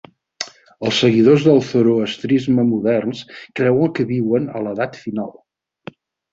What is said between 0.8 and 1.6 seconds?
Els seguidors